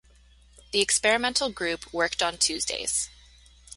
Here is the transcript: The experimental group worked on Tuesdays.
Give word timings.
The 0.71 0.81
experimental 0.81 1.51
group 1.51 1.93
worked 1.93 2.23
on 2.23 2.39
Tuesdays. 2.39 3.07